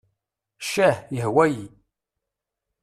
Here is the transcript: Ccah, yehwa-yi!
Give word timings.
Ccah, 0.65 0.97
yehwa-yi! 1.15 1.65